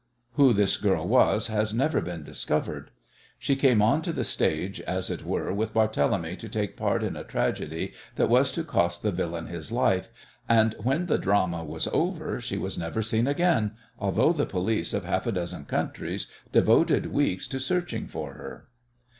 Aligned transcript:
Who 0.33 0.51
this 0.51 0.77
girl 0.77 1.07
was 1.07 1.45
has 1.45 1.75
never 1.75 2.01
been 2.01 2.23
discovered. 2.23 2.89
She 3.37 3.55
came 3.55 3.83
on 3.83 4.01
to 4.01 4.11
the 4.11 4.23
stage, 4.23 4.81
as 4.81 5.11
it 5.11 5.23
were, 5.23 5.53
with 5.53 5.75
Barthélemy 5.75 6.39
to 6.39 6.49
take 6.49 6.75
part 6.75 7.03
in 7.03 7.15
a 7.15 7.23
tragedy 7.23 7.93
that 8.15 8.27
was 8.27 8.51
to 8.53 8.63
cost 8.63 9.03
the 9.03 9.11
villain 9.11 9.45
his 9.45 9.71
life, 9.71 10.09
and 10.49 10.73
when 10.81 11.05
the 11.05 11.19
drama 11.19 11.63
was 11.63 11.85
over 11.93 12.41
she 12.41 12.57
was 12.57 12.79
never 12.79 13.03
seen 13.03 13.27
again, 13.27 13.75
although 13.99 14.33
the 14.33 14.47
police 14.47 14.91
of 14.95 15.05
half 15.05 15.27
a 15.27 15.31
dozen 15.31 15.65
countries 15.65 16.27
devoted 16.51 17.13
weeks 17.13 17.47
to 17.49 17.59
searching 17.59 18.07
for 18.07 18.33
her. 18.33 18.67